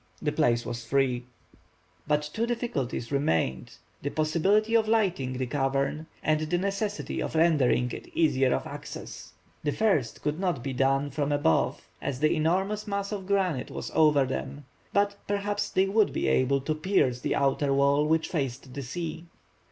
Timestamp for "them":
14.25-14.65